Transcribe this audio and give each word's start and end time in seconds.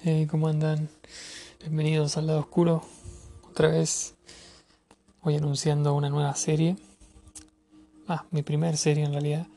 Hey, 0.00 0.28
¿cómo 0.30 0.46
andan? 0.46 0.88
Bienvenidos 1.58 2.16
al 2.16 2.28
lado 2.28 2.38
oscuro. 2.38 2.84
Otra 3.50 3.66
vez 3.66 4.14
voy 5.24 5.34
anunciando 5.34 5.92
una 5.92 6.08
nueva 6.08 6.32
serie. 6.36 6.76
Ah, 8.06 8.24
mi 8.30 8.42
primer 8.42 8.76
serie 8.76 9.04
en 9.04 9.10
realidad. 9.10 9.48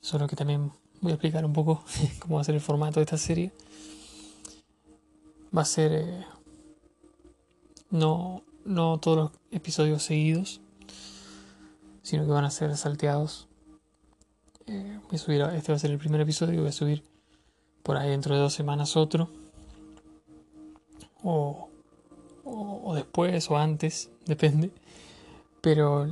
Solo 0.00 0.26
que 0.26 0.34
también 0.34 0.72
voy 1.00 1.12
a 1.12 1.14
explicar 1.14 1.44
un 1.44 1.52
poco 1.52 1.84
cómo 2.18 2.34
va 2.34 2.40
a 2.40 2.44
ser 2.44 2.56
el 2.56 2.60
formato 2.60 2.98
de 2.98 3.04
esta 3.04 3.16
serie. 3.16 3.52
Va 5.56 5.62
a 5.62 5.66
ser 5.66 5.92
eh, 5.92 6.26
no, 7.90 8.42
no 8.64 8.98
todos 8.98 9.16
los 9.16 9.30
episodios 9.52 10.02
seguidos, 10.02 10.60
sino 12.02 12.24
que 12.24 12.32
van 12.32 12.44
a 12.44 12.50
ser 12.50 12.76
salteados. 12.76 13.46
Eh, 14.66 14.98
voy 15.04 15.14
a 15.14 15.18
subir, 15.18 15.42
este 15.42 15.70
va 15.70 15.76
a 15.76 15.78
ser 15.78 15.92
el 15.92 15.98
primer 15.98 16.20
episodio 16.20 16.58
voy 16.58 16.70
a 16.70 16.72
subir 16.72 17.04
por 17.84 17.96
ahí 17.96 18.10
dentro 18.10 18.34
de 18.34 18.40
dos 18.40 18.52
semanas 18.52 18.96
otro. 18.96 19.43
O, 21.24 21.70
o, 22.44 22.94
después 22.94 23.50
o 23.50 23.56
antes, 23.56 24.10
depende. 24.26 24.70
Pero 25.60 26.06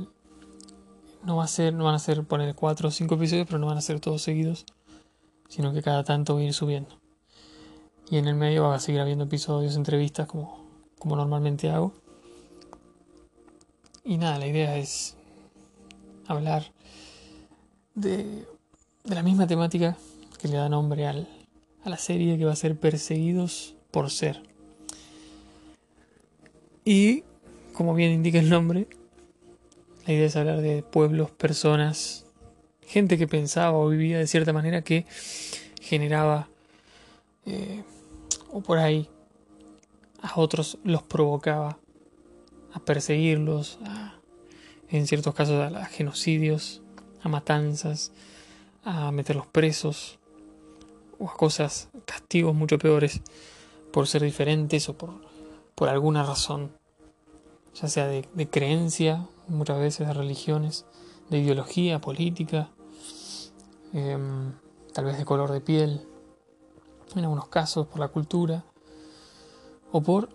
no 1.23 1.37
va 1.37 1.45
a 1.45 1.47
ser, 1.47 1.73
no 1.73 1.85
van 1.85 1.95
a 1.95 1.99
ser 1.99 2.23
poner 2.23 2.55
cuatro 2.55 2.89
o 2.89 2.91
cinco 2.91 3.15
episodios, 3.15 3.45
pero 3.47 3.59
no 3.59 3.67
van 3.67 3.77
a 3.77 3.81
ser 3.81 3.99
todos 3.99 4.21
seguidos, 4.21 4.65
sino 5.47 5.71
que 5.71 5.81
cada 5.81 6.03
tanto 6.03 6.33
voy 6.33 6.43
a 6.43 6.47
ir 6.47 6.53
subiendo. 6.53 6.97
Y 8.09 8.17
en 8.17 8.27
el 8.27 8.35
medio 8.35 8.63
va 8.63 8.75
a 8.75 8.79
seguir 8.79 8.99
habiendo 8.99 9.25
episodios, 9.25 9.75
entrevistas 9.75 10.27
como, 10.27 10.65
como 10.99 11.15
normalmente 11.15 11.69
hago. 11.69 11.93
Y 14.03 14.17
nada, 14.17 14.37
la 14.39 14.47
idea 14.47 14.75
es 14.77 15.15
hablar 16.27 16.73
de, 17.95 18.45
de 19.03 19.15
la 19.15 19.23
misma 19.23 19.47
temática 19.47 19.95
que 20.39 20.47
le 20.49 20.57
da 20.57 20.67
nombre 20.67 21.07
al, 21.07 21.27
a 21.83 21.89
la 21.89 21.97
serie 21.97 22.37
que 22.37 22.45
va 22.45 22.51
a 22.51 22.57
ser 22.57 22.77
Perseguidos 22.77 23.75
por 23.91 24.09
Ser. 24.09 24.52
Y, 26.85 27.23
como 27.73 27.93
bien 27.95 28.11
indica 28.11 28.39
el 28.39 28.49
nombre, 28.49 28.87
la 30.05 30.13
idea 30.13 30.25
es 30.25 30.35
hablar 30.35 30.61
de 30.61 30.83
pueblos, 30.83 31.31
personas, 31.31 32.25
gente 32.85 33.17
que 33.17 33.27
pensaba 33.27 33.77
o 33.77 33.87
vivía 33.87 34.19
de 34.19 34.27
cierta 34.27 34.51
manera 34.51 34.81
que 34.81 35.05
generaba, 35.81 36.49
eh, 37.45 37.83
o 38.51 38.61
por 38.61 38.79
ahí, 38.79 39.07
a 40.21 40.39
otros 40.39 40.77
los 40.83 41.03
provocaba 41.03 41.77
a 42.73 42.79
perseguirlos, 42.79 43.79
en 44.89 45.07
ciertos 45.07 45.33
casos 45.33 45.73
a 45.73 45.85
genocidios, 45.85 46.81
a 47.21 47.29
matanzas, 47.29 48.11
a 48.83 49.11
meterlos 49.11 49.47
presos, 49.47 50.19
o 51.17 51.29
a 51.29 51.33
cosas, 51.33 51.89
castigos 52.05 52.53
mucho 52.53 52.77
peores 52.77 53.21
por 53.91 54.07
ser 54.07 54.23
diferentes 54.23 54.89
o 54.89 54.97
por, 54.97 55.32
por 55.75 55.89
alguna 55.89 56.23
razón, 56.23 56.71
ya 57.73 57.87
sea 57.87 58.07
de, 58.07 58.49
creencia, 58.49 59.27
muchas 59.47 59.79
veces 59.79 60.07
de 60.07 60.13
religiones, 60.13 60.85
de 61.29 61.39
ideología 61.39 61.99
política, 61.99 62.69
em, 63.93 64.53
tal 64.93 65.05
vez 65.05 65.17
de 65.17 65.25
color 65.25 65.51
de 65.51 65.61
piel, 65.61 66.07
en 67.15 67.23
algunos 67.23 67.47
casos 67.47 67.87
por 67.87 67.99
la 67.99 68.07
cultura, 68.07 68.63
o 69.91 70.01
por 70.01 70.29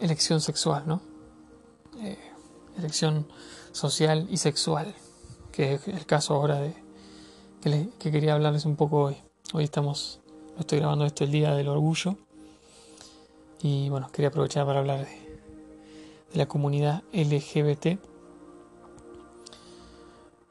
elección 0.00 0.40
sexual, 0.40 0.84
¿no? 0.86 1.00
Eh, 2.00 2.18
elección 2.78 3.26
social 3.72 4.26
y 4.30 4.38
sexual, 4.38 4.94
que 5.50 5.74
es 5.74 5.88
el 5.88 6.06
caso 6.06 6.34
ahora 6.34 6.60
de 6.60 6.74
que, 7.60 7.90
que 7.98 8.10
quería 8.10 8.34
hablarles 8.34 8.64
un 8.64 8.76
poco 8.76 9.02
hoy. 9.02 9.16
Hoy 9.52 9.64
estamos 9.64 10.22
Estoy 10.58 10.78
grabando 10.80 11.06
esto 11.06 11.24
el 11.24 11.30
día 11.30 11.54
del 11.54 11.68
orgullo. 11.68 12.16
Y 13.62 13.88
bueno, 13.88 14.10
quería 14.12 14.28
aprovechar 14.28 14.66
para 14.66 14.80
hablar 14.80 15.06
de, 15.06 15.22
la 16.34 16.46
comunidad 16.46 17.02
LGBT. 17.12 17.98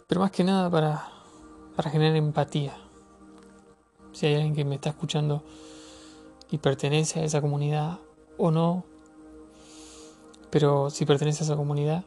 Pero 0.08 0.22
más 0.22 0.32
que 0.32 0.44
nada 0.44 0.70
para, 0.70 1.10
para 1.76 1.90
generar 1.90 2.16
empatía. 2.16 2.74
Si 4.14 4.26
hay 4.26 4.36
alguien 4.36 4.56
que 4.56 4.66
me 4.66 4.76
está 4.76 4.90
escuchando 4.90 5.44
y 6.50 6.58
pertenece 6.58 7.20
a 7.20 7.24
esa 7.24 7.42
comunidad 7.42 8.00
o 8.38 8.52
no, 8.52 8.86
pero 10.50 10.90
si 10.90 11.06
pertenece 11.06 11.44
a 11.44 11.46
esa 11.46 11.56
comunidad 11.56 12.04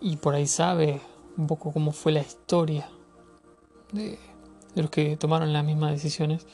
y 0.00 0.16
por 0.16 0.34
ahí 0.34 0.46
sabe 0.46 1.00
un 1.36 1.46
poco 1.46 1.72
cómo 1.72 1.92
fue 1.92 2.12
la 2.12 2.20
historia 2.20 2.88
de, 3.92 4.18
de 4.74 4.82
los 4.82 4.90
que 4.90 5.16
tomaron 5.16 5.52
las 5.52 5.64
mismas 5.64 5.92
decisiones, 5.92 6.46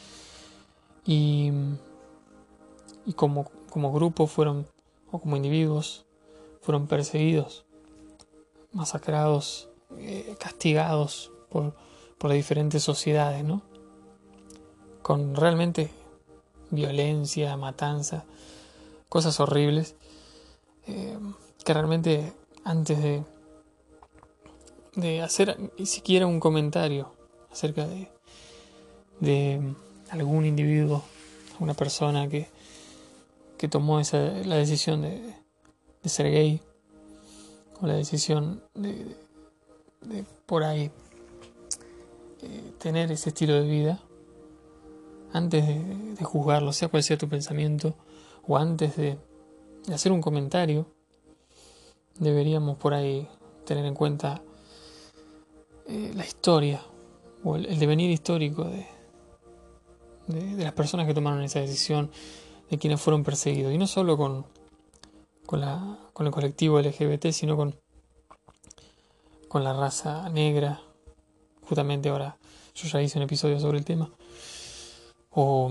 y, 1.09 1.51
y 3.09 3.15
como, 3.15 3.51
como 3.71 3.91
grupo 3.91 4.27
fueron, 4.27 4.67
o 5.11 5.19
como 5.19 5.35
individuos, 5.35 6.05
fueron 6.61 6.87
perseguidos, 6.87 7.65
masacrados, 8.71 9.71
eh, 9.97 10.37
castigados 10.39 11.33
por, 11.49 11.75
por 12.19 12.31
diferentes 12.33 12.83
sociedades, 12.83 13.43
¿no? 13.45 13.63
Con 15.01 15.35
realmente 15.35 15.91
violencia, 16.71 17.57
matanza, 17.57 18.27
cosas 19.09 19.41
horribles, 19.41 19.97
eh, 20.87 21.19
que 21.65 21.73
realmente 21.73 22.35
antes 22.63 23.03
de, 23.03 23.25
de 24.97 25.23
hacer 25.23 25.59
ni 25.79 25.87
siquiera 25.87 26.27
un 26.27 26.41
comentario 26.41 27.11
acerca 27.51 27.87
de, 27.87 28.11
de 29.21 29.63
algún 30.11 30.45
individuo, 30.45 31.03
una 31.59 31.73
persona 31.73 32.29
que, 32.29 32.58
que 33.59 33.69
tomó 33.69 34.01
esa, 34.01 34.19
la 34.19 34.57
decisión 34.57 35.03
de, 35.03 35.35
de 36.03 36.09
ser 36.09 36.31
gay, 36.31 36.63
o 37.81 37.87
la 37.87 37.95
decisión 37.95 38.63
de, 38.75 39.15
por 40.47 40.65
ahí 40.65 40.91
eh, 42.43 42.73
tener 42.79 43.11
ese 43.13 43.31
estilo 43.31 43.55
de 43.55 43.69
vida, 43.69 44.01
antes 45.33 45.67
de, 45.67 46.25
juzgarlo, 46.25 46.73
sea 46.73 46.89
cual 46.89 47.03
sea 47.03 47.19
tu 47.19 47.29
pensamiento, 47.29 47.95
o 48.47 48.57
antes 48.57 48.97
de, 48.97 49.19
hacer 49.93 50.13
un 50.13 50.21
comentario, 50.21 50.87
deberíamos 52.19 52.77
por 52.79 52.95
ahí 52.95 53.29
tener 53.65 53.85
en 53.85 53.95
cuenta 53.95 54.43
eh, 55.87 56.13
la 56.15 56.25
historia 56.25 56.83
o 57.45 57.57
el 57.57 57.79
devenir 57.79 58.11
histórico 58.11 58.65
de, 58.65 58.87
las 60.59 60.73
personas 60.73 61.07
que 61.07 61.15
tomaron 61.15 61.43
esa 61.43 61.61
decisión, 61.61 62.11
de 62.71 62.79
quienes 62.79 63.01
fueron 63.01 63.25
perseguidos. 63.25 63.73
Y 63.73 63.79
no 63.79 63.87
solo 63.87 64.17
con, 64.17 64.47
con, 65.47 65.63
el 66.27 66.33
colectivo 66.33 66.81
LGBT, 66.81 67.31
sino 67.31 67.57
con, 67.57 67.75
con 69.49 69.65
la 69.65 69.73
raza 69.73 70.29
negra. 70.29 70.83
Justamente 71.63 72.09
ahora 72.09 72.39
yo 72.75 72.89
ya 72.89 73.03
hice 73.03 73.19
un 73.19 73.25
episodio 73.25 73.59
sobre 73.59 73.79
el 73.79 73.85
tema. 73.85 74.11
O, 75.31 75.71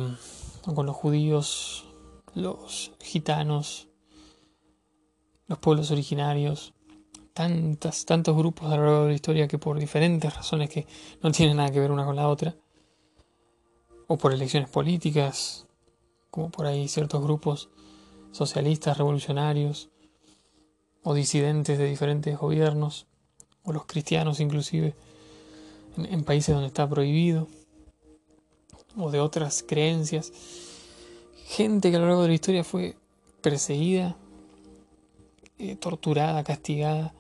con 0.74 0.86
los 0.86 0.96
judíos, 0.96 1.86
los 2.34 2.92
gitanos, 3.00 3.88
los 5.48 5.60
pueblos 5.60 5.92
originarios, 5.92 6.74
tantas, 7.34 8.06
tantos 8.06 8.36
grupos 8.36 8.72
a 8.72 8.78
lo 8.78 8.86
largo 8.86 9.04
de 9.04 9.10
la 9.10 9.16
historia 9.16 9.48
que 9.48 9.60
por 9.60 9.80
diferentes 9.80 10.36
razones 10.36 10.70
que 10.70 10.88
no 11.22 11.32
tienen 11.32 11.58
nada 11.58 11.72
que 11.72 11.80
ver 11.80 11.92
una 11.92 12.06
con 12.06 12.16
la 12.16 12.28
otra, 12.28 12.56
o 14.08 14.18
por 14.18 14.34
elecciones 14.34 14.70
políticas, 14.70 15.67
como 16.38 16.52
por 16.52 16.68
ahí 16.68 16.88
ciertos 16.88 17.24
grupos 17.24 17.68
socialistas, 18.32 18.96
revolucionarios, 18.96 19.90
o 21.02 21.16
disidentes 21.16 21.80
de 21.80 21.86
diferentes 21.86 22.38
gobiernos, 22.38 23.08
o 23.64 23.74
los 23.74 23.88
cristianos 23.88 24.40
inclusive, 24.40 24.94
en, 25.98 26.24
países 26.24 26.54
donde 26.54 26.68
está 26.68 26.88
prohibido, 26.88 27.48
o 28.96 29.10
de 29.10 29.20
otras 29.20 29.66
creencias. 29.68 30.32
Gente 31.48 31.90
que 31.90 31.96
a 31.96 32.00
lo 32.02 32.06
largo 32.06 32.22
de 32.22 32.28
la 32.28 32.36
historia 32.36 32.64
fue 32.64 32.96
perseguida, 33.42 34.16
eh, 35.58 35.76
torturada, 35.76 36.44
castigada, 36.44 37.16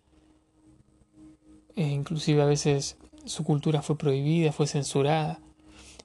e 1.75 1.87
inclusive 1.87 2.39
a 2.43 2.45
veces 2.45 2.97
su 3.25 3.43
cultura 3.43 3.81
fue 3.81 3.97
prohibida, 3.97 4.51
fue 4.51 4.67
censurada 4.67 5.39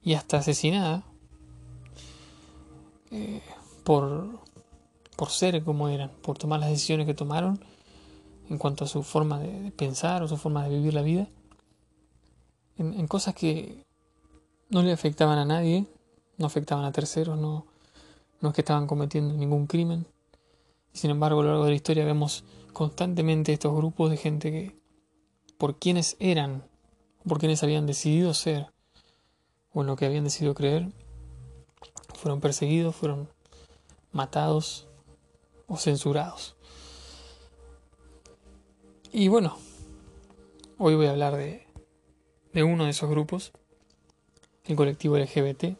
y 0.03 0.15
hasta 0.15 0.38
asesinada 0.38 1.12
eh, 3.12 3.43
por, 3.85 4.41
por 5.17 5.29
ser 5.29 5.62
como 5.62 5.88
eran, 5.88 6.11
por 6.23 6.38
tomar 6.38 6.61
las 6.61 6.70
decisiones 6.70 7.06
que 7.06 7.14
tomaron 7.14 7.61
en 8.49 8.59
cuanto 8.59 8.85
a 8.85 8.88
su 8.88 9.03
forma 9.03 9.38
de, 9.38 9.70
pensar 9.73 10.23
o 10.23 10.29
su 10.29 10.37
forma 10.37 10.64
de 10.64 10.76
vivir 10.76 10.94
la 10.94 11.03
vida, 11.03 11.29
en, 12.79 13.06
cosas 13.06 13.35
que 13.35 13.85
no 14.70 14.82
le 14.82 14.93
afectaban 14.93 15.38
a 15.38 15.44
nadie, 15.44 15.87
no 16.38 16.47
afectaban 16.47 16.85
a 16.85 16.93
terceros, 16.93 17.38
no, 17.38 17.67
no 18.41 18.49
es 18.49 18.55
que 18.55 18.62
estaban 18.62 18.87
cometiendo 18.87 19.35
ningún 19.35 19.67
crimen. 19.67 20.06
Sin 20.93 21.11
embargo, 21.11 21.41
a 21.41 21.44
lo 21.44 21.50
largo 21.50 21.65
de 21.65 21.70
la 21.70 21.76
historia 21.76 22.05
vemos 22.05 22.44
constantemente 22.73 23.53
estos 23.53 23.75
grupos 23.76 24.11
de 24.11 24.17
gente 24.17 24.50
que, 24.50 24.81
por 25.58 25.79
quienes 25.79 26.17
eran, 26.19 26.65
por 27.29 27.38
quienes 27.38 27.62
habían 27.62 27.87
decidido 27.87 28.35
ser, 28.35 28.67
o 29.73 29.82
en 29.82 29.87
lo 29.87 29.97
que 29.97 30.06
habían 30.06 30.25
decidido 30.25 30.55
creer, 30.55 30.91
fueron 32.23 32.41
perseguidos, 32.41 32.95
fueron 32.95 33.29
matados 34.13 34.87
o 35.67 35.77
censurados. 35.77 36.55
Y 39.11 39.27
bueno, 39.27 39.59
hoy 40.79 40.95
voy 40.95 41.07
a 41.07 41.11
hablar 41.11 41.35
de, 41.37 41.67
de 42.53 42.63
uno 42.63 42.85
de 42.85 42.91
esos 42.91 43.11
grupos, 43.11 43.51
el 44.67 44.77
colectivo 44.77 45.19
LGBT, 45.19 45.77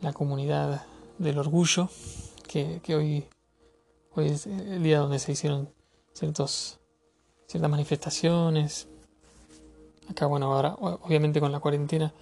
la 0.00 0.12
comunidad 0.12 0.84
del 1.18 1.38
orgullo, 1.38 1.88
que, 2.48 2.80
hoy, 2.96 3.28
hoy 4.16 4.26
es 4.26 4.48
el 4.48 4.82
día 4.82 4.98
donde 4.98 5.20
se 5.20 5.30
hicieron 5.30 5.72
ciertos, 6.14 6.80
ciertas 7.46 7.70
manifestaciones. 7.70 8.88
Acá, 10.10 10.26
bueno, 10.26 10.52
ahora 10.52 10.74
obviamente 10.80 11.38
con 11.38 11.52
la 11.52 11.60
cuarentena 11.60 12.12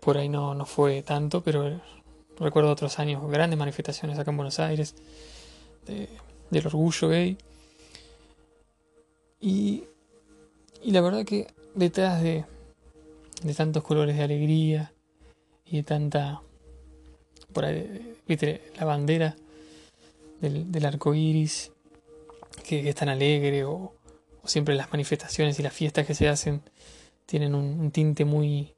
por 0.00 0.18
ahí 0.18 0.28
no, 0.28 0.54
no 0.54 0.66
fue 0.66 1.02
tanto, 1.02 1.42
pero 1.42 1.80
recuerdo 2.38 2.70
otros 2.70 2.98
años, 2.98 3.22
grandes 3.30 3.58
manifestaciones 3.58 4.18
acá 4.18 4.30
en 4.30 4.36
Buenos 4.36 4.58
Aires 4.58 4.94
del 6.50 6.66
orgullo 6.66 7.08
gay. 7.08 7.36
Y, 9.40 9.84
y 10.82 10.90
la 10.90 11.00
verdad 11.00 11.24
que 11.24 11.46
detrás 11.74 12.22
de, 12.22 12.44
de 13.42 13.54
tantos 13.54 13.82
colores 13.82 14.16
de 14.16 14.22
alegría 14.22 14.92
y 15.64 15.78
de 15.78 15.82
tanta 15.82 16.42
por 17.52 17.64
ahí, 17.64 18.16
viste, 18.26 18.62
la 18.78 18.84
bandera 18.84 19.36
del, 20.40 20.70
del 20.70 20.86
arco 20.86 21.14
iris, 21.14 21.72
que, 22.66 22.88
es 22.88 22.94
tan 22.94 23.08
alegre, 23.08 23.64
o, 23.64 23.92
siempre 24.44 24.74
las 24.74 24.90
manifestaciones 24.90 25.58
y 25.58 25.62
las 25.62 25.72
fiestas 25.72 26.06
que 26.06 26.14
se 26.14 26.28
hacen 26.28 26.62
tienen 27.26 27.54
un, 27.54 27.90
tinte 27.90 28.24
muy, 28.24 28.74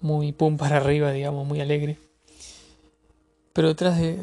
muy 0.00 0.32
pum 0.32 0.56
para 0.56 0.76
arriba, 0.76 1.12
digamos, 1.12 1.46
muy 1.46 1.60
alegre. 1.60 1.98
Pero 3.52 3.68
detrás 3.68 3.98
de, 3.98 4.16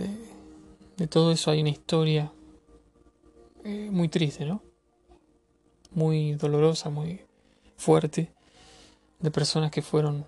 de, 0.98 1.08
todo 1.08 1.32
eso 1.32 1.52
hay 1.52 1.62
una 1.62 1.70
historia 1.70 2.32
eh, 3.64 3.90
muy 3.92 4.08
triste, 4.08 4.46
¿no? 4.46 4.62
Muy 5.92 6.34
dolorosa, 6.34 6.90
muy 6.90 7.22
fuerte, 7.78 8.34
de 9.20 9.32
personas 9.32 9.72
que 9.72 9.82
fueron 9.82 10.26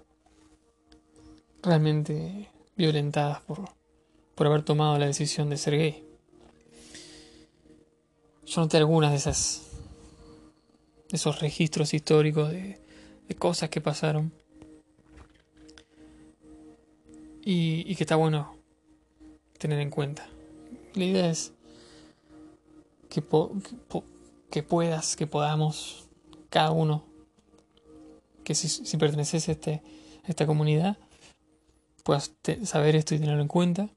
realmente 1.62 2.50
violentadas 2.76 3.42
por, 3.42 3.70
por 4.36 4.48
haber 4.48 4.64
tomado 4.64 4.98
la 4.98 5.08
decisión 5.08 5.50
de 5.50 5.58
ser 5.58 5.78
gay. 5.78 6.04
Yo 8.46 8.62
noté 8.62 8.78
algunas 8.78 9.12
de 9.12 9.18
esas 9.18 9.64
esos 11.12 11.40
registros 11.40 11.94
históricos 11.94 12.52
de, 12.52 12.80
de 13.28 13.36
cosas 13.36 13.70
que 13.70 13.82
pasaron 13.82 14.34
y, 17.50 17.96
que 17.96 18.04
está 18.04 18.18
bueno 18.18 18.58
tener 19.58 19.80
en 19.80 19.90
cuenta. 19.90 20.28
La 20.96 21.06
idea 21.06 21.30
es 21.30 21.54
que, 23.10 23.24
que, 24.52 24.64
puedas, 24.64 25.16
que 25.16 25.28
podamos, 25.28 26.10
cada 26.50 26.72
uno, 26.72 27.06
que 28.44 28.54
si, 28.54 28.68
si 28.68 28.98
perteneces 28.98 29.48
a, 29.48 29.54
este, 29.54 29.82
a 30.26 30.28
esta 30.28 30.46
comunidad, 30.46 30.98
puedas 32.04 32.34
saber 32.66 32.98
esto 32.98 33.16
y 33.16 33.20
tenerlo 33.20 33.42
en 33.42 33.48
cuenta. 33.48 33.90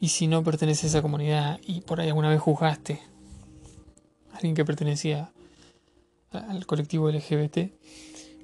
Y 0.00 0.08
si 0.08 0.26
no 0.26 0.42
perteneces 0.42 0.84
a 0.84 0.86
esa 0.86 1.02
comunidad 1.02 1.60
y 1.62 1.82
por 1.82 2.00
ahí 2.00 2.08
alguna 2.08 2.30
vez 2.30 2.40
juzgaste 2.40 3.02
a 4.32 4.36
alguien 4.36 4.54
que 4.54 4.64
pertenecía 4.64 5.30
al 6.30 6.64
colectivo 6.64 7.10
LGBT, 7.10 7.58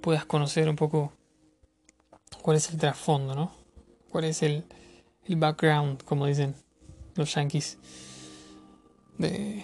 puedas 0.03 0.27
conocer 0.27 0.69
un 0.69 0.77
poco 0.77 1.15
cuál 2.43 2.59
es 2.59 2.71
el 2.71 2.77
trasfondo, 2.77 3.35
¿no? 3.35 3.66
Cuál 4.17 4.25
es 4.25 4.43
el, 4.43 4.65
el 5.27 5.37
background, 5.37 6.03
como 6.05 6.25
dicen 6.25 6.55
los 7.17 7.35
yankees, 7.35 7.77
de, 9.19 9.63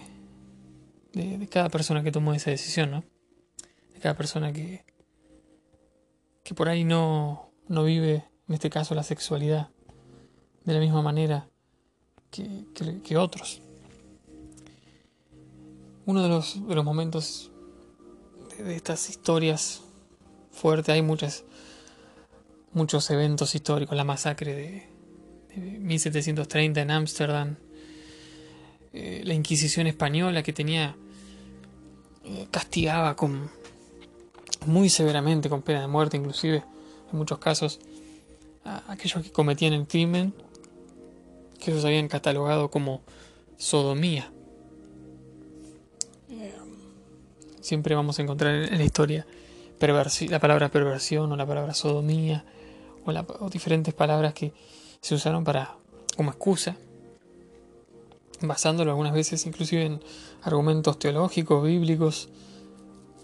de, 1.14 1.38
de, 1.38 1.48
cada 1.48 1.70
persona 1.70 2.02
que 2.02 2.12
tomó 2.12 2.34
esa 2.34 2.50
decisión, 2.50 2.90
¿no? 2.90 3.02
De 3.94 4.00
cada 4.00 4.14
persona 4.14 4.52
que, 4.52 4.84
que 6.44 6.54
por 6.54 6.68
ahí 6.68 6.84
no, 6.84 7.50
no 7.66 7.82
vive 7.84 8.28
en 8.46 8.54
este 8.54 8.68
caso 8.68 8.94
la 8.94 9.04
sexualidad, 9.04 9.70
de 10.64 10.74
la 10.74 10.80
misma 10.80 11.00
manera 11.00 11.48
que, 12.30 12.66
que, 13.02 13.16
otros. 13.16 13.62
Uno 16.04 16.22
de 16.22 16.28
los, 16.28 16.68
de 16.68 16.74
los 16.74 16.84
momentos 16.84 17.50
de, 18.58 18.76
estas 18.76 19.08
historias 19.08 19.80
fuertes, 20.50 20.90
hay 20.90 21.00
muchas, 21.00 21.42
muchos 22.74 23.10
eventos 23.10 23.54
históricos, 23.54 23.96
la 23.96 24.04
masacre 24.04 24.54
de, 24.54 24.92
1730 25.56 26.80
en 26.80 26.90
Ámsterdam, 26.90 27.56
eh, 28.94 29.20
la 29.24 29.34
Inquisición 29.34 29.86
española 29.86 30.42
que 30.42 30.52
tenía, 30.52 30.96
eh, 32.24 32.46
castigaba 32.50 33.16
con, 33.16 33.50
muy 34.66 34.88
severamente 34.88 35.50
con 35.50 35.62
pena 35.62 35.82
de 35.82 35.88
muerte, 35.88 36.16
inclusive 36.16 36.62
en 37.12 37.18
muchos 37.18 37.38
casos 37.38 37.80
a 38.64 38.90
aquellos 38.90 39.22
que 39.22 39.30
cometían 39.30 39.74
el 39.74 39.86
crimen, 39.86 40.32
que 41.60 41.70
ellos 41.70 41.84
habían 41.84 42.08
catalogado 42.08 42.70
como 42.70 43.02
sodomía. 43.58 44.32
Eh, 46.30 46.54
siempre 47.60 47.94
vamos 47.94 48.18
a 48.18 48.22
encontrar 48.22 48.54
en 48.54 48.78
la 48.78 48.84
historia 48.84 49.26
la 50.28 50.38
palabra 50.38 50.70
perversión 50.70 51.32
o 51.32 51.36
la 51.36 51.44
palabra 51.44 51.74
sodomía 51.74 52.44
o, 53.04 53.50
diferentes 53.50 53.94
palabras 53.94 54.34
que 54.34 54.52
se 55.00 55.14
usaron 55.14 55.44
para 55.44 55.76
como 56.16 56.30
excusa, 56.30 56.76
basándolo 58.40 58.90
algunas 58.90 59.12
veces 59.12 59.46
inclusive 59.46 59.84
en 59.84 60.00
argumentos 60.42 60.98
teológicos, 60.98 61.64
bíblicos, 61.64 62.28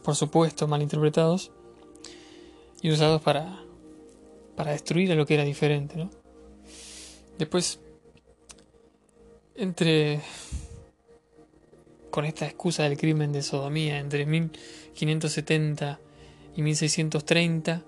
por 0.02 0.14
supuesto 0.16 0.66
malinterpretados 0.66 1.50
y 2.80 2.90
usados 2.90 3.20
para 3.22 3.58
para 4.58 4.72
destruir 4.72 5.12
a 5.12 5.14
lo 5.14 5.24
que 5.24 5.34
era 5.34 5.44
diferente, 5.44 5.96
¿no? 5.96 6.10
Después, 7.38 7.78
entre 9.54 10.20
con 12.10 12.24
esta 12.24 12.46
excusa 12.46 12.82
del 12.82 12.96
crimen 12.96 13.30
de 13.30 13.42
sodomía, 13.42 14.00
entre 14.00 14.26
1570 14.26 16.00
y 16.56 16.62
1630, 16.62 17.82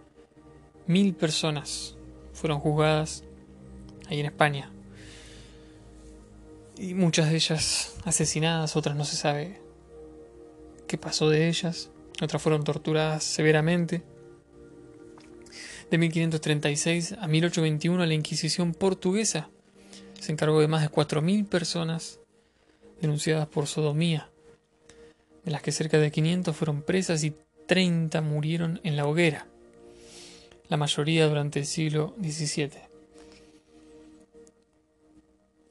mil 0.91 1.15
personas 1.15 1.95
fueron 2.33 2.59
juzgadas 2.59 3.23
ahí 4.09 4.19
en 4.19 4.27
España. 4.27 4.73
Y 6.77 6.95
muchas 6.95 7.31
de 7.31 7.37
ellas 7.37 7.95
asesinadas, 8.05 8.75
otras 8.75 8.97
no 8.97 9.05
se 9.05 9.17
sabe 9.17 9.61
qué 10.89 10.99
pasó 10.99 11.31
de 11.31 11.49
ellas, 11.49 11.91
otras 12.21 12.43
fueron 12.43 12.65
torturadas 12.65 13.23
severamente. 13.23 14.03
De 15.91 15.99
1536 15.99 17.15
a 17.21 17.29
1821 17.29 18.05
la 18.07 18.15
Inquisición 18.15 18.75
portuguesa 18.75 19.49
se 20.19 20.33
encargó 20.33 20.61
de 20.61 20.69
más 20.69 20.83
de 20.83 20.91
4.000 20.91 21.49
personas 21.49 22.19
denunciadas 23.01 23.47
por 23.47 23.69
sodomía, 23.69 24.29
de 25.45 25.53
las 25.53 25.63
que 25.63 25.71
cerca 25.71 25.99
de 25.99 26.11
500 26.11 26.57
fueron 26.57 26.83
presas 26.83 27.23
y 27.23 27.35
30 27.67 28.21
murieron 28.23 28.81
en 28.83 28.97
la 28.97 29.07
hoguera, 29.07 29.47
la 30.71 30.77
mayoría 30.77 31.29
durante 31.29 31.59
el 31.59 31.67
siglo 31.67 32.15
XVII. 32.23 32.71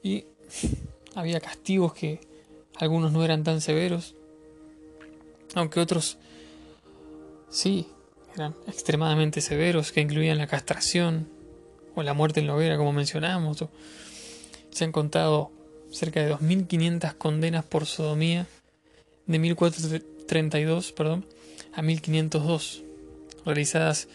Y 0.04 0.26
había 1.16 1.40
castigos 1.40 1.94
que 1.94 2.20
algunos 2.76 3.12
no 3.12 3.24
eran 3.24 3.44
tan 3.44 3.62
severos, 3.62 4.14
aunque 5.56 5.80
otros 5.80 6.18
sí, 7.50 7.88
eran 8.36 8.56
extremadamente 8.68 9.42
severos, 9.42 9.92
que 9.92 10.02
incluían 10.02 10.38
la 10.38 10.48
castración 10.48 11.28
o 11.96 12.04
la 12.04 12.14
muerte 12.14 12.42
en 12.42 12.48
la 12.48 12.56
hoguera, 12.56 12.78
como 12.78 12.94
mencionamos. 12.94 13.66
Se 14.70 14.84
han 14.84 14.92
contado 14.92 15.52
cerca 15.92 16.22
de 16.22 16.32
2.500 16.34 17.16
condenas 17.16 17.66
por 17.66 17.86
sodomía 17.86 18.48
de 19.26 19.40
1432 19.40 20.92
perdón, 20.92 21.26
a 21.74 21.82
1502, 21.82 22.84
realizadas 23.46 24.08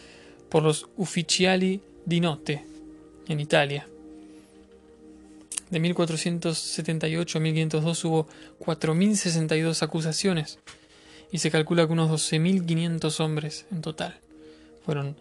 por 0.49 0.63
los 0.63 0.87
Ufficiali 0.97 1.81
di 2.05 2.19
Notte 2.19 2.65
en 3.27 3.39
Italia. 3.39 3.87
De 5.69 5.79
1478 5.79 7.37
a 7.37 7.41
1502 7.41 8.05
hubo 8.05 8.27
4.062 8.59 9.81
acusaciones 9.81 10.59
y 11.31 11.39
se 11.39 11.51
calcula 11.51 11.87
que 11.87 11.93
unos 11.93 12.11
12.500 12.11 13.19
hombres 13.19 13.65
en 13.71 13.81
total 13.81 14.19
fueron 14.85 15.17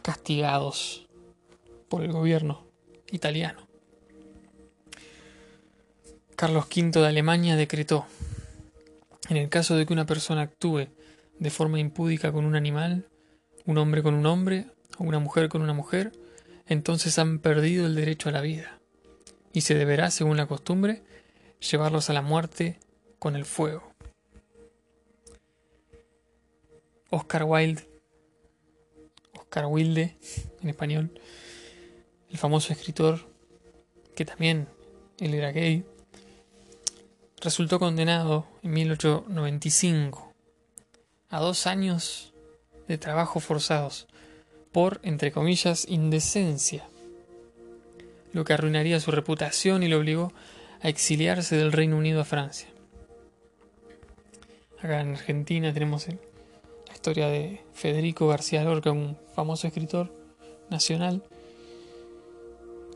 castigados 0.00 1.06
por 1.88 2.02
el 2.02 2.12
gobierno 2.12 2.64
italiano. 3.10 3.68
Carlos 6.34 6.66
V 6.74 6.98
de 6.98 7.06
Alemania 7.06 7.54
decretó, 7.54 8.06
en 9.28 9.36
el 9.36 9.48
caso 9.48 9.76
de 9.76 9.86
que 9.86 9.92
una 9.92 10.06
persona 10.06 10.40
actúe 10.42 10.88
de 11.38 11.50
forma 11.50 11.78
impúdica 11.78 12.32
con 12.32 12.44
un 12.44 12.56
animal, 12.56 13.06
un 13.66 13.78
hombre 13.78 14.02
con 14.02 14.14
un 14.14 14.26
hombre 14.26 14.66
o 14.98 15.04
una 15.04 15.18
mujer 15.18 15.48
con 15.48 15.62
una 15.62 15.72
mujer, 15.72 16.12
entonces 16.66 17.18
han 17.18 17.38
perdido 17.38 17.86
el 17.86 17.94
derecho 17.94 18.28
a 18.28 18.32
la 18.32 18.40
vida. 18.40 18.78
y 19.54 19.60
se 19.60 19.74
deberá, 19.74 20.10
según 20.10 20.38
la 20.38 20.46
costumbre, 20.46 21.02
llevarlos 21.60 22.08
a 22.08 22.14
la 22.14 22.22
muerte 22.22 22.78
con 23.18 23.36
el 23.36 23.44
fuego. 23.44 23.92
Oscar 27.10 27.44
Wilde, 27.44 27.86
Oscar 29.34 29.66
Wilde 29.66 30.16
en 30.62 30.68
español, 30.70 31.20
el 32.30 32.38
famoso 32.38 32.72
escritor 32.72 33.20
que 34.14 34.24
también 34.24 34.68
él 35.18 35.34
era 35.34 35.52
gay, 35.52 35.84
resultó 37.42 37.78
condenado 37.78 38.46
en 38.62 38.72
1895 38.72 40.32
a 41.28 41.40
dos 41.40 41.66
años 41.66 42.31
de 42.92 42.98
trabajo 42.98 43.40
forzados 43.40 44.06
por, 44.70 45.00
entre 45.02 45.32
comillas, 45.32 45.86
indecencia, 45.88 46.84
lo 48.34 48.44
que 48.44 48.52
arruinaría 48.52 49.00
su 49.00 49.10
reputación 49.10 49.82
y 49.82 49.88
lo 49.88 49.96
obligó 49.96 50.30
a 50.82 50.90
exiliarse 50.90 51.56
del 51.56 51.72
Reino 51.72 51.96
Unido 51.96 52.20
a 52.20 52.26
Francia. 52.26 52.68
Acá 54.78 55.00
en 55.00 55.12
Argentina 55.12 55.72
tenemos 55.72 56.06
la 56.06 56.92
historia 56.92 57.28
de 57.28 57.62
Federico 57.72 58.28
García 58.28 58.62
Lorca, 58.62 58.90
un 58.90 59.16
famoso 59.34 59.66
escritor 59.66 60.12
nacional 60.68 61.22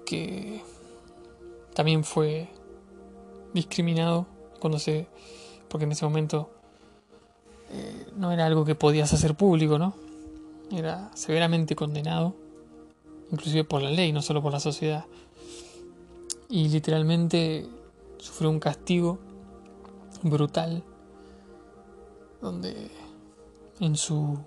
que 0.05 0.61
también 1.73 2.05
fue 2.05 2.49
discriminado 3.55 4.27
cuando 4.61 4.79
se 4.79 5.07
porque 5.69 5.85
en 5.85 5.93
ese 5.93 6.05
momento 6.05 6.51
eh, 7.71 8.07
no 8.17 8.33
era 8.33 8.47
algo 8.47 8.65
que 8.65 8.75
podías 8.75 9.13
hacer 9.13 9.35
público, 9.35 9.79
¿no? 9.79 9.95
Era 10.71 11.11
severamente 11.15 11.77
condenado, 11.77 12.35
inclusive 13.31 13.65
por 13.65 13.83
la 13.83 13.91
ley, 13.91 14.13
no 14.13 14.23
solo 14.23 14.43
por 14.43 14.53
la 14.53 14.61
sociedad. 14.61 15.05
Y 16.49 16.69
literalmente 16.69 17.69
sufrió 18.19 18.51
un 18.51 18.61
castigo 18.61 19.19
brutal, 20.23 20.83
donde 22.41 22.91
en 23.81 23.97
su 23.97 24.39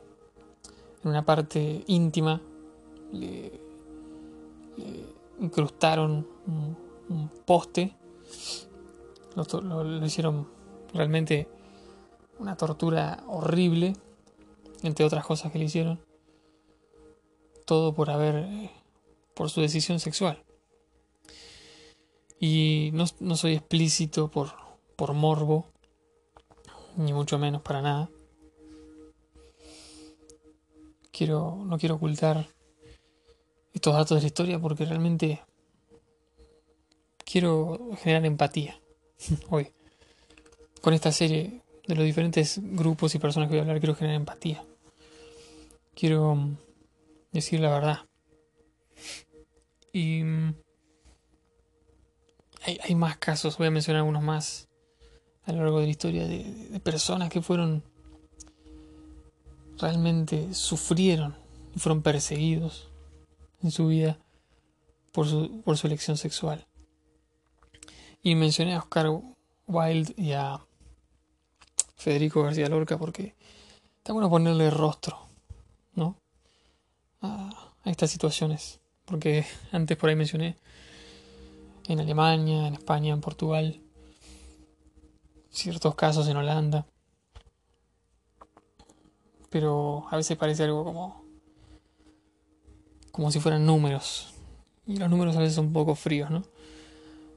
en 1.04 1.10
una 1.10 1.24
parte 1.24 1.84
íntima 1.88 2.42
le, 3.14 3.60
incrustaron 5.40 6.28
un 6.48 7.30
poste 7.46 7.96
lo, 9.36 10.06
hicieron 10.06 10.48
realmente 10.94 11.48
una 12.40 12.56
tortura 12.56 13.24
horrible, 13.28 13.96
entre 14.82 15.06
otras 15.06 15.26
cosas 15.26 15.52
que 15.52 15.60
le 15.60 15.66
hicieron. 15.66 16.00
Todo 17.66 17.94
por 17.94 18.10
haber, 18.10 18.36
eh, 18.36 18.72
por 19.36 19.50
su 19.50 19.62
decisión 19.62 20.00
sexual. 20.00 20.44
Y 22.40 22.90
no, 22.94 23.06
no 23.20 23.36
soy 23.36 23.56
explícito 23.56 24.32
por, 24.32 24.54
por 24.96 25.14
morbo, 25.14 25.68
ni 26.96 27.14
mucho 27.14 27.38
menos 27.38 27.62
para 27.62 27.82
nada. 27.82 28.10
Quiero, 31.12 31.62
no 31.66 31.78
quiero 31.78 31.96
ocultar 31.96 32.48
estos 33.74 33.94
datos 33.94 34.16
de 34.18 34.22
la 34.22 34.28
historia 34.28 34.60
porque 34.60 34.86
realmente 34.86 35.42
quiero 37.30 37.92
generar 38.02 38.26
empatía 38.26 38.80
hoy. 39.50 39.72
Con 40.82 40.94
esta 40.94 41.12
serie 41.12 41.62
de 41.90 41.96
los 41.96 42.06
diferentes 42.06 42.60
grupos 42.62 43.16
y 43.16 43.20
personas 43.20 43.50
que 43.50 43.56
voy 43.56 43.60
a 43.60 43.62
hablar, 43.64 43.80
quiero 43.80 43.96
generar 43.96 44.18
empatía. 44.18 44.64
Quiero 45.96 46.36
mm, 46.36 46.56
decir 47.32 47.60
la 47.60 47.72
verdad. 47.72 48.00
Y 49.92 50.22
mm, 50.24 50.54
hay, 52.84 52.94
más 52.94 53.18
casos, 53.18 53.58
voy 53.58 53.68
a 53.68 53.72
mencionar 53.72 54.02
algunos 54.02 54.22
más 54.22 54.70
a 55.46 55.52
lo 55.52 55.64
largo 55.64 55.80
de 55.80 55.86
la 55.86 55.90
historia 55.90 56.28
de, 56.28 56.80
personas 56.84 57.30
que 57.30 57.42
fueron 57.42 57.84
realmente 59.80 60.54
sufrieron 60.54 61.36
y 61.76 61.80
fueron 61.80 62.04
perseguidos 62.04 62.92
en 63.64 63.72
su 63.72 63.88
vida 63.88 64.20
por 65.12 65.28
su, 65.28 65.64
por 65.64 65.76
su 65.76 65.88
elección 65.88 66.18
sexual. 66.18 66.68
Y 68.22 68.36
mencioné 68.36 68.76
a 68.76 68.80
Oscar 68.80 69.10
Wilde 69.66 70.14
y 70.18 70.34
a 70.34 70.60
Federico 72.00 72.44
García 72.44 72.70
Lorca 72.70 72.98
porque 72.98 73.36
está 73.98 74.14
bueno 74.14 74.30
ponerle 74.30 74.70
rostro, 74.70 75.20
¿no? 75.96 76.16
A, 77.22 77.74
estas 77.84 78.10
situaciones. 78.10 78.80
Porque 79.04 79.46
antes 79.74 79.98
por 79.98 80.10
ahí 80.10 80.16
mencioné 80.16 80.56
en 81.90 82.00
Alemania, 82.00 82.68
en 82.68 82.76
España, 82.76 83.14
en 83.14 83.20
Portugal, 83.20 83.82
ciertos 85.52 85.94
casos 85.96 86.30
en 86.30 86.38
Holanda. 86.38 86.86
Pero 89.50 90.08
a 90.10 90.16
veces 90.16 90.38
parece 90.38 90.64
algo 90.64 90.86
como 90.86 91.26
como 93.12 93.30
si 93.30 93.42
fueran 93.42 93.66
números. 93.66 94.34
Y 94.88 94.96
los 94.96 95.10
números 95.10 95.36
a 95.36 95.40
veces 95.40 95.56
son 95.56 95.66
un 95.68 95.74
poco 95.74 95.96
fríos, 95.96 96.32
¿no? 96.32 96.44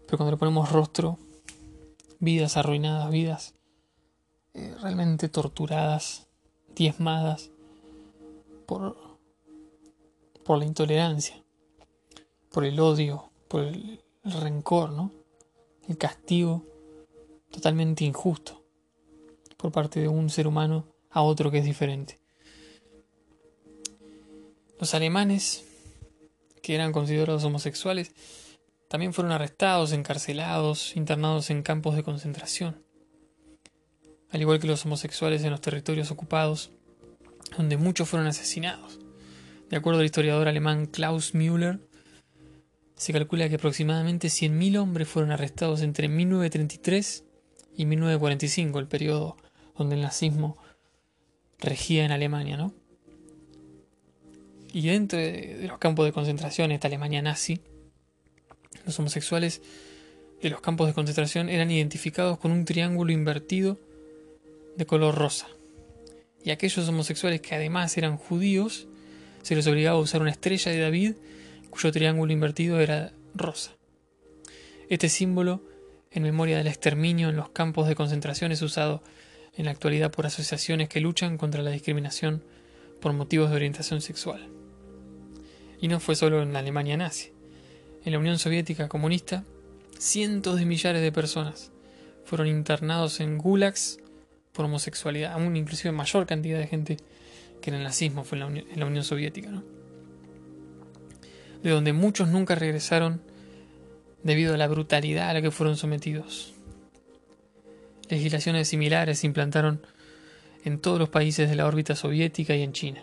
Pero 0.06 0.18
cuando 0.18 0.30
le 0.30 0.36
ponemos 0.36 0.70
rostro, 0.70 1.18
vidas 2.20 2.56
arruinadas, 2.56 3.10
vidas 3.10 3.54
eh, 4.54 4.74
realmente 4.80 5.28
torturadas, 5.28 6.28
diezmadas 6.74 7.50
por, 8.66 9.18
por 10.44 10.58
la 10.58 10.64
intolerancia, 10.64 11.42
por 12.50 12.64
el 12.64 12.78
odio, 12.80 13.30
por 13.48 13.62
el, 13.62 14.02
el 14.24 14.32
rencor, 14.32 14.90
¿no? 14.90 15.12
El 15.88 15.98
castigo 15.98 16.64
totalmente 17.50 18.04
injusto 18.04 18.62
por 19.56 19.70
parte 19.70 20.00
de 20.00 20.08
un 20.08 20.28
ser 20.28 20.46
humano 20.46 20.86
a 21.10 21.22
otro 21.22 21.50
que 21.50 21.58
es 21.58 21.64
diferente. 21.64 22.18
Los 24.80 24.94
alemanes, 24.94 25.64
que 26.62 26.74
eran 26.74 26.90
considerados 26.90 27.44
homosexuales, 27.44 28.12
también 28.88 29.14
fueron 29.14 29.32
arrestados, 29.32 29.92
encarcelados, 29.92 30.96
internados 30.96 31.50
en 31.50 31.62
campos 31.62 31.94
de 31.94 32.02
concentración. 32.02 32.82
Al 34.32 34.40
igual 34.40 34.58
que 34.58 34.66
los 34.66 34.84
homosexuales 34.86 35.44
en 35.44 35.50
los 35.50 35.60
territorios 35.60 36.10
ocupados, 36.10 36.70
donde 37.56 37.76
muchos 37.76 38.08
fueron 38.08 38.26
asesinados. 38.26 38.98
De 39.68 39.76
acuerdo 39.76 40.00
al 40.00 40.06
historiador 40.06 40.48
alemán 40.48 40.86
Klaus 40.86 41.34
Müller, 41.34 41.80
se 42.96 43.12
calcula 43.12 43.48
que 43.48 43.56
aproximadamente 43.56 44.28
100.000 44.28 44.78
hombres 44.78 45.08
fueron 45.08 45.32
arrestados 45.32 45.82
entre 45.82 46.08
1933 46.08 47.24
y 47.76 47.84
1945, 47.84 48.78
el 48.78 48.88
periodo 48.88 49.36
donde 49.76 49.96
el 49.96 50.02
nazismo 50.02 50.56
regía 51.58 52.04
en 52.04 52.12
Alemania, 52.12 52.56
¿no? 52.56 52.72
Y 54.72 54.86
dentro 54.86 55.18
de 55.18 55.66
los 55.68 55.78
campos 55.78 56.06
de 56.06 56.12
concentración, 56.12 56.70
esta 56.70 56.88
Alemania 56.88 57.20
nazi, 57.20 57.60
los 58.86 58.98
homosexuales 58.98 59.60
de 60.40 60.50
los 60.50 60.60
campos 60.60 60.86
de 60.86 60.94
concentración 60.94 61.50
eran 61.50 61.70
identificados 61.70 62.38
con 62.38 62.50
un 62.50 62.64
triángulo 62.64 63.12
invertido 63.12 63.78
de 64.76 64.86
color 64.86 65.14
rosa. 65.14 65.48
Y 66.44 66.50
aquellos 66.50 66.88
homosexuales 66.88 67.40
que 67.40 67.54
además 67.54 67.96
eran 67.96 68.16
judíos, 68.16 68.88
se 69.42 69.54
les 69.54 69.66
obligaba 69.66 69.98
a 69.98 70.00
usar 70.00 70.22
una 70.22 70.30
estrella 70.30 70.72
de 70.72 70.80
David 70.80 71.14
cuyo 71.70 71.92
triángulo 71.92 72.32
invertido 72.32 72.80
era 72.80 73.12
rosa. 73.34 73.76
Este 74.88 75.08
símbolo, 75.08 75.62
en 76.10 76.22
memoria 76.22 76.58
del 76.58 76.66
exterminio 76.66 77.28
en 77.28 77.36
los 77.36 77.50
campos 77.50 77.88
de 77.88 77.94
concentración, 77.94 78.52
es 78.52 78.62
usado 78.62 79.02
en 79.54 79.66
la 79.66 79.70
actualidad 79.70 80.10
por 80.10 80.26
asociaciones 80.26 80.88
que 80.88 81.00
luchan 81.00 81.38
contra 81.38 81.62
la 81.62 81.70
discriminación 81.70 82.42
por 83.00 83.12
motivos 83.12 83.50
de 83.50 83.56
orientación 83.56 84.00
sexual. 84.00 84.48
Y 85.80 85.88
no 85.88 86.00
fue 86.00 86.14
solo 86.14 86.42
en 86.42 86.52
la 86.52 86.60
Alemania 86.60 86.96
nazi 86.96 87.32
en 88.04 88.12
la 88.12 88.18
Unión 88.18 88.38
Soviética 88.38 88.88
comunista, 88.88 89.44
cientos 89.98 90.58
de 90.58 90.66
millares 90.66 91.02
de 91.02 91.12
personas 91.12 91.70
fueron 92.24 92.48
internados 92.48 93.20
en 93.20 93.38
gulags 93.38 93.98
por 94.52 94.66
homosexualidad, 94.66 95.32
aún 95.32 95.56
inclusive 95.56 95.92
mayor 95.92 96.26
cantidad 96.26 96.58
de 96.58 96.66
gente 96.66 96.96
que 97.60 97.70
en 97.70 97.76
el 97.76 97.82
nazismo 97.82 98.24
fue 98.24 98.38
en 98.38 98.64
la, 98.76 98.86
Unión, 98.86 99.04
Soviética, 99.04 99.50
¿no? 99.50 99.62
de 101.62 101.70
donde 101.70 101.92
muchos 101.92 102.28
nunca 102.28 102.54
regresaron 102.54 103.22
debido 104.22 104.54
a 104.54 104.56
la 104.56 104.68
brutalidad 104.68 105.30
a 105.30 105.34
la 105.34 105.42
que 105.42 105.50
fueron 105.50 105.76
sometidos. 105.76 106.54
Legislaciones 108.08 108.68
similares 108.68 109.20
se 109.20 109.26
implantaron 109.26 109.80
en 110.64 110.78
todos 110.78 110.98
los 110.98 111.08
países 111.08 111.48
de 111.48 111.56
la 111.56 111.66
órbita 111.66 111.94
soviética 111.94 112.54
y 112.54 112.62
en 112.62 112.72
China. 112.72 113.02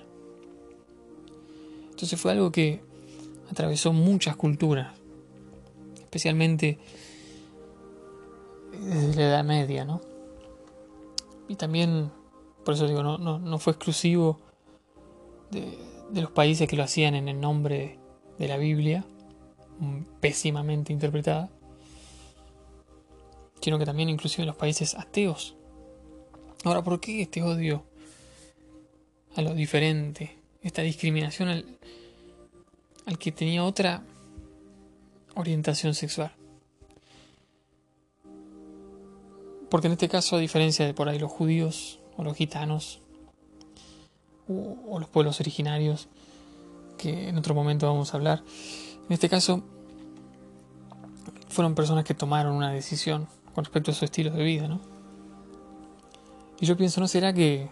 Entonces 1.90 2.20
fue 2.20 2.32
algo 2.32 2.52
que 2.52 2.82
atravesó 3.50 3.92
muchas 3.92 4.36
culturas, 4.36 4.94
especialmente 5.96 6.78
desde 8.72 9.16
la 9.16 9.28
Edad 9.28 9.44
Media, 9.44 9.86
¿no? 9.86 10.09
Y 11.50 11.56
también, 11.56 12.12
por 12.64 12.76
eso 12.76 12.88
digo, 12.88 13.04
no, 13.04 13.18
no, 13.18 13.60
fue 13.60 13.74
exclusivo 13.74 14.40
de, 15.52 15.78
de, 16.12 16.22
los 16.22 16.32
países 16.32 16.70
que 16.70 16.78
lo 16.78 16.84
hacían 16.84 17.16
en 17.16 17.28
el 17.28 17.42
nombre 17.42 18.00
de 18.38 18.48
la 18.48 18.56
Biblia, 18.56 19.04
pésimamente 20.22 20.94
interpretada, 20.94 21.50
sino 23.60 23.80
que 23.80 23.86
también 23.86 24.10
inclusive 24.10 24.44
en 24.44 24.48
los 24.48 24.56
países 24.56 24.96
ateos. 24.96 25.58
Ahora, 26.64 26.84
¿por 26.84 27.00
qué 27.00 27.24
este 27.24 27.42
odio 27.42 27.84
a 29.36 29.42
lo 29.42 29.54
diferente? 29.56 30.38
Esta 30.62 30.84
discriminación 30.84 31.50
al, 31.50 31.80
al 33.08 33.18
que 33.18 33.32
tenía 33.32 33.64
otra 33.64 34.04
orientación 35.36 35.96
sexual. 35.96 36.32
Porque 39.70 39.88
en 39.88 39.94
este 39.94 40.10
caso, 40.10 40.36
a 40.36 40.40
diferencia 40.40 40.86
de 40.86 40.94
por 40.94 41.10
ahí 41.10 41.20
los 41.20 41.32
judíos 41.32 42.00
o 42.18 42.24
los 42.24 42.36
gitanos 42.36 43.00
o, 44.48 45.00
los 45.00 45.10
pueblos 45.10 45.40
originarios, 45.40 46.08
que 46.98 47.30
en 47.30 47.38
otro 47.38 47.54
momento 47.54 47.88
vamos 47.88 48.14
a 48.14 48.18
hablar, 48.18 48.44
en 49.08 49.14
este 49.14 49.30
caso 49.30 49.64
fueron 51.50 51.76
personas 51.76 52.04
que 52.04 52.14
tomaron 52.14 52.56
una 52.56 52.72
decisión 52.72 53.28
con 53.54 53.64
respecto 53.64 53.92
a 53.92 53.94
su 53.94 54.06
estilo 54.06 54.32
de 54.32 54.44
vida, 54.44 54.68
¿no? 54.68 54.82
Y 56.60 56.66
yo 56.66 56.76
pienso, 56.76 57.00
¿no 57.00 57.08
será 57.08 57.32
que 57.32 57.70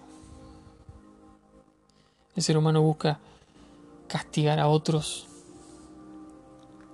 el 2.36 2.44
ser 2.44 2.58
humano 2.58 2.82
busca 2.82 3.20
castigar 4.08 4.60
a 4.60 4.68
otros 4.68 5.27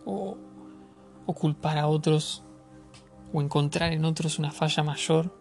o, 0.06 0.38
o 1.26 1.34
culpar 1.34 1.78
a 1.78 1.88
otros 1.88 2.42
o 3.34 3.42
encontrar 3.42 3.92
en 3.92 4.06
otros 4.06 4.40
una 4.40 4.52
falla 4.52 4.84
mayor 4.84 5.36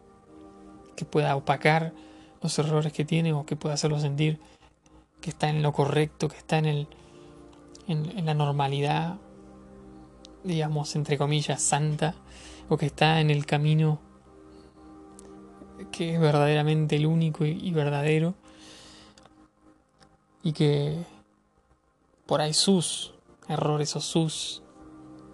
que 0.97 1.05
pueda 1.05 1.37
opacar 1.37 1.93
los 2.41 2.59
errores 2.59 2.93
que 2.93 3.05
tiene 3.05 3.33
o 3.33 3.47
que 3.47 3.55
pueda 3.55 3.75
hacerlo 3.75 4.01
sentir 4.01 4.41
que 5.21 5.31
está 5.31 5.49
en 5.49 5.63
lo 5.63 5.73
correcto, 5.73 6.29
que 6.29 6.37
está 6.37 6.59
en, 6.59 6.67
el, 6.67 6.89
en, 7.87 8.27
la 8.27 8.35
normalidad, 8.35 9.19
digamos, 10.43 10.97
entre 10.97 11.17
comillas, 11.17 11.63
santa, 11.63 12.17
o 12.69 12.77
que 12.77 12.87
está 12.87 13.21
en 13.21 13.31
el 13.31 13.47
camino 13.47 14.01
que 15.93 16.15
es 16.15 16.21
verdaderamente 16.21 16.97
el 16.97 17.07
único 17.07 17.45
y, 17.45 17.71
verdadero, 17.71 18.35
y 20.43 20.53
que 20.53 21.05
por 22.27 22.41
ahí 22.41 22.53
sus 22.53 23.15
errores 23.49 23.95
o 23.95 24.01
sus 24.01 24.63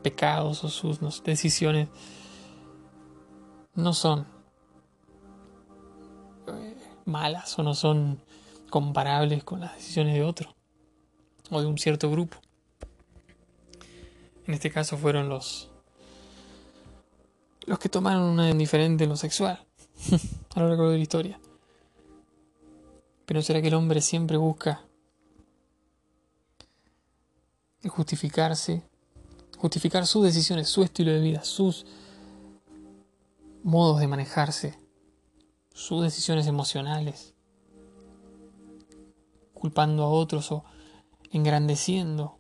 pecados 0.03 0.65
o 0.65 0.69
sus 0.69 1.23
decisiones 1.23 1.89
no 3.79 3.95
son 3.95 4.27
eh, 6.49 6.77
malas 7.05 7.57
o 7.61 7.63
no 7.63 7.75
son 7.75 8.21
comparables 8.71 9.45
con 9.45 9.61
las 9.61 9.77
decisiones 9.77 10.15
de 10.15 10.25
otro 10.25 10.53
o 11.49 11.61
de 11.61 11.69
un 11.69 11.79
cierto 11.79 12.11
grupo. 12.11 12.39
En 14.49 14.55
este 14.55 14.73
caso 14.73 14.99
fueron 14.99 15.29
los 15.29 15.71
los 17.67 17.79
que 17.79 17.89
tomaron 17.89 18.23
una 18.23 18.53
diferente 18.53 19.05
en 19.05 19.11
lo 19.11 19.17
sexual 19.17 19.65
a 20.57 20.61
lo 20.61 20.69
largo 20.69 20.91
de 20.91 20.97
la 20.97 21.03
historia. 21.03 21.41
Pero 23.27 23.43
será 23.43 23.63
que 23.63 23.69
el 23.69 23.75
hombre 23.75 24.01
siempre 24.01 24.39
busca 24.39 24.83
justificarse, 27.87 28.83
justificar 29.57 30.05
sus 30.05 30.25
decisiones, 30.25 30.69
su 30.69 30.83
estilo 30.83 31.13
de 31.13 31.21
vida, 31.21 31.45
sus 31.45 31.87
modos 33.69 34.01
de 34.01 34.07
manejarse, 34.07 34.79
sus 35.75 36.03
decisiones 36.03 36.47
emocionales, 36.47 37.35
culpando 39.53 40.05
a 40.05 40.09
otros 40.09 40.51
o 40.53 40.65
engrandeciendo 41.33 42.39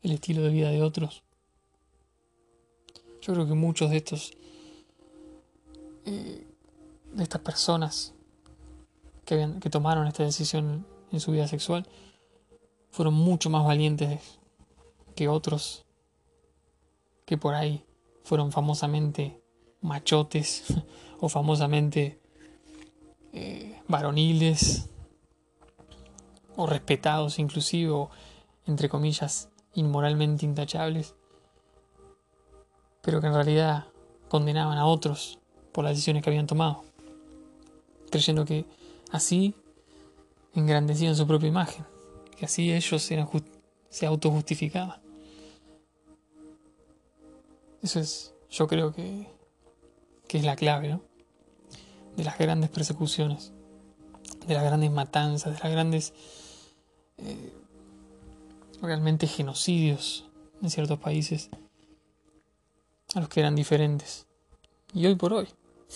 el 0.00 0.12
estilo 0.12 0.40
de 0.40 0.48
vida 0.48 0.70
de 0.70 0.82
otros. 0.82 1.24
Yo 3.20 3.34
creo 3.34 3.46
que 3.46 3.52
muchos 3.52 3.90
de 3.90 3.98
estos, 3.98 4.32
eh, 6.06 6.46
de 7.12 7.22
estas 7.22 7.42
personas 7.42 8.14
que, 9.26 9.56
que 9.60 9.68
tomaron 9.68 10.06
esta 10.06 10.24
decisión 10.24 10.86
en 11.10 11.20
su 11.20 11.32
vida 11.32 11.48
sexual, 11.48 11.86
fueron 12.90 13.12
mucho 13.12 13.50
más 13.50 13.66
valientes 13.66 14.40
que 15.14 15.28
otros 15.28 15.84
que 17.26 17.36
por 17.36 17.52
ahí 17.52 17.84
fueron 18.24 18.52
famosamente 18.52 19.41
machotes 19.82 20.64
o 21.20 21.28
famosamente 21.28 22.18
eh, 23.32 23.80
varoniles 23.88 24.88
o 26.56 26.66
respetados 26.66 27.38
inclusive 27.38 27.90
o 27.90 28.10
entre 28.66 28.88
comillas 28.88 29.48
inmoralmente 29.74 30.44
intachables 30.44 31.14
pero 33.00 33.20
que 33.20 33.26
en 33.26 33.34
realidad 33.34 33.86
condenaban 34.28 34.78
a 34.78 34.86
otros 34.86 35.38
por 35.72 35.84
las 35.84 35.94
decisiones 35.94 36.22
que 36.22 36.30
habían 36.30 36.46
tomado 36.46 36.84
creyendo 38.10 38.44
que 38.44 38.64
así 39.10 39.54
engrandecían 40.54 41.16
su 41.16 41.26
propia 41.26 41.48
imagen 41.48 41.92
que 42.42 42.46
así 42.46 42.72
ellos 42.72 43.08
se 43.88 44.06
autojustificaban. 44.06 45.00
Eso 47.82 48.00
es 48.00 48.34
yo 48.50 48.66
creo 48.66 48.92
que 48.92 49.28
que 50.32 50.38
es 50.38 50.44
la 50.44 50.56
clave, 50.56 50.88
¿no? 50.88 51.02
De 52.16 52.24
las 52.24 52.38
grandes 52.38 52.70
persecuciones, 52.70 53.52
de 54.46 54.54
las 54.54 54.64
grandes 54.64 54.90
matanzas, 54.90 55.52
de 55.52 55.60
las 55.62 55.70
grandes 55.70 56.14
eh, 57.18 57.52
realmente 58.80 59.26
genocidios 59.26 60.24
en 60.62 60.70
ciertos 60.70 60.98
países 60.98 61.50
a 63.14 63.20
los 63.20 63.28
que 63.28 63.40
eran 63.40 63.54
diferentes. 63.54 64.26
Y 64.94 65.04
hoy 65.04 65.16
por 65.16 65.34
hoy, 65.34 65.48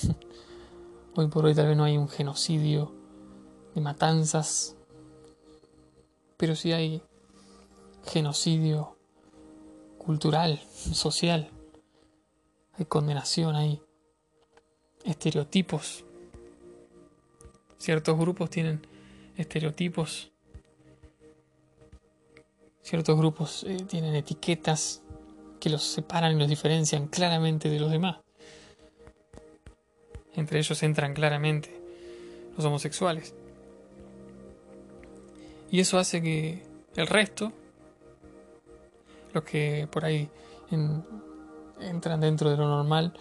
hoy 1.15 1.29
por 1.29 1.47
hoy 1.47 1.55
tal 1.55 1.69
vez 1.69 1.77
no 1.79 1.85
hay 1.85 1.97
un 1.97 2.11
genocidio 2.11 2.93
de 3.75 3.81
matanzas, 3.81 4.77
pero 6.37 6.55
sí 6.55 6.73
hay 6.73 7.03
genocidio 8.05 8.99
cultural, 9.97 10.61
social, 10.93 11.49
hay 12.75 12.85
condenación 12.85 13.57
ahí 13.57 13.81
estereotipos. 15.07 16.05
Ciertos 17.79 18.19
grupos 18.19 18.51
tienen 18.51 18.87
estereotipos. 19.37 20.31
Ciertos 22.83 23.17
grupos 23.17 23.65
eh, 23.65 23.79
tienen 23.89 24.15
etiquetas 24.15 25.03
que 25.61 25.71
los 25.71 25.83
separan 25.83 26.33
y 26.33 26.39
los 26.39 26.49
diferencian 26.49 27.09
claramente 27.09 27.69
de 27.69 27.81
los 27.81 27.91
demás. 27.91 28.19
Entre 30.35 30.59
ellos 30.59 30.83
entran 30.83 31.15
claramente 31.15 31.71
los 32.57 32.65
homosexuales. 32.65 33.35
Y 35.71 35.81
eso 35.81 35.99
hace 35.99 36.23
que 36.23 36.63
el 36.95 37.07
resto, 37.07 37.53
los 39.33 39.45
que 39.45 39.89
por 39.91 40.05
ahí 40.05 40.29
entran 41.81 42.21
dentro 42.21 42.51
de 42.51 42.57
lo 42.57 42.69
normal, 42.69 43.15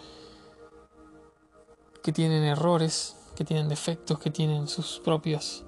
que 2.06 2.12
tienen 2.12 2.44
errores, 2.44 3.16
que 3.34 3.44
tienen 3.44 3.68
defectos, 3.68 4.20
que 4.20 4.30
tienen 4.30 4.68
sus 4.68 5.00
propios 5.00 5.64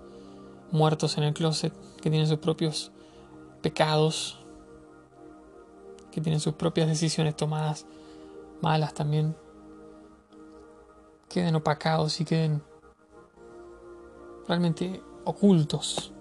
muertos 0.70 1.18
en 1.18 1.24
el 1.24 1.34
closet, 1.34 1.72
que 1.96 2.10
tienen 2.10 2.28
sus 2.28 2.38
propios 2.38 2.92
pecados, 3.60 4.38
que 6.12 6.20
tienen 6.20 6.38
sus 6.38 6.54
propias 6.54 6.86
decisiones 6.86 7.34
tomadas 7.34 7.86
malas 8.62 8.94
también, 8.94 9.34
queden 11.28 11.56
opacados 11.56 12.20
y 12.20 12.24
queden 12.24 12.62
realmente 14.46 15.02
ocultos. 15.24 16.12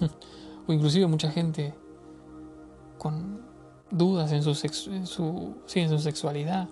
o 0.66 0.72
inclusive 0.72 1.06
mucha 1.08 1.30
gente 1.30 1.74
con 2.96 3.42
dudas 3.90 4.32
en 4.32 4.42
su, 4.42 4.52
en 4.90 5.06
su, 5.06 5.56
en 5.74 5.88
su 5.90 5.98
sexualidad 5.98 6.70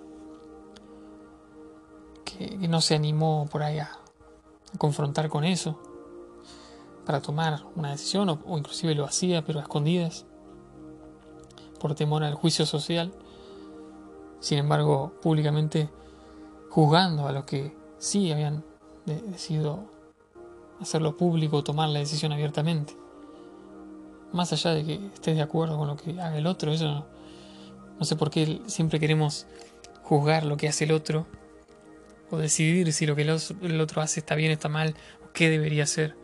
que, 2.40 2.68
no 2.68 2.80
se 2.80 2.94
animó 2.94 3.46
por 3.50 3.62
ahí 3.62 3.78
a, 3.78 3.90
confrontar 4.78 5.28
con 5.28 5.44
eso 5.44 5.80
para 7.04 7.20
tomar 7.20 7.64
una 7.74 7.90
decisión 7.90 8.28
o, 8.28 8.56
inclusive 8.56 8.94
lo 8.94 9.04
hacía 9.04 9.44
pero 9.44 9.58
a 9.58 9.62
escondidas 9.62 10.26
por 11.80 11.94
temor 11.94 12.22
al 12.22 12.34
juicio 12.34 12.66
social. 12.66 13.12
Sin 14.38 14.58
embargo 14.58 15.12
públicamente 15.20 15.90
juzgando 16.70 17.26
a 17.26 17.32
los 17.32 17.44
que 17.44 17.76
sí 17.98 18.30
habían 18.30 18.64
decidido 19.04 19.84
hacerlo 20.80 21.16
público 21.16 21.64
tomar 21.64 21.88
la 21.88 21.98
decisión 21.98 22.32
abiertamente. 22.32 22.96
Más 24.32 24.52
allá 24.52 24.70
de 24.70 24.84
que 24.84 25.06
estés 25.06 25.36
de 25.36 25.42
acuerdo 25.42 25.76
con 25.76 25.88
lo 25.88 25.96
que 25.96 26.12
haga 26.12 26.38
el 26.38 26.46
otro 26.46 26.72
eso 26.72 27.04
no 27.98 28.04
sé 28.06 28.16
por 28.16 28.30
qué 28.30 28.62
siempre 28.66 29.00
queremos 29.00 29.46
juzgar 30.04 30.46
lo 30.46 30.56
que 30.56 30.68
hace 30.68 30.84
el 30.84 30.92
otro 30.92 31.26
o 32.30 32.38
decidir 32.38 32.92
si 32.92 33.06
lo 33.06 33.16
que 33.16 33.22
el 33.22 33.80
otro 33.80 34.02
hace 34.02 34.20
está 34.20 34.34
bien, 34.34 34.52
está 34.52 34.68
mal, 34.68 34.94
o 35.24 35.32
qué 35.32 35.48
debería 35.48 35.84
hacer. 35.84 36.16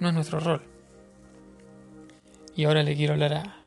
No 0.00 0.08
es 0.08 0.14
nuestro 0.14 0.40
rol. 0.40 0.62
Y 2.54 2.64
ahora 2.64 2.82
le 2.82 2.96
quiero 2.96 3.14
hablar 3.14 3.34
a, 3.34 3.64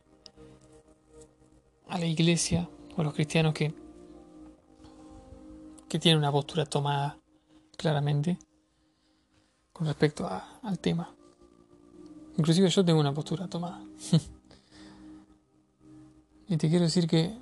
a 1.88 1.97
la 1.97 2.06
iglesia 2.06 2.69
o 2.95 3.02
a 3.02 3.04
los 3.04 3.13
cristianos 3.13 3.54
que 3.54 3.74
que 5.91 6.00
tiene 6.00 6.17
una 6.17 6.32
postura 6.32 6.65
tomada 6.65 7.19
claramente 7.76 8.39
con 9.74 9.88
respecto 9.88 10.26
al 10.63 10.80
tema. 10.80 11.13
Inclusive 12.38 12.69
yo 12.69 12.86
tengo 12.86 12.97
una 12.97 13.13
postura 13.13 13.50
tomada. 13.50 13.84
y 16.47 16.56
te 16.56 16.69
quiero 16.69 16.86
decir 16.86 17.08
que 17.08 17.38